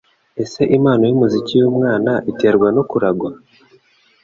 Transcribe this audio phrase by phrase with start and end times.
[0.43, 3.29] Ese impano yumuziki yumwana iterwa no kuragwa?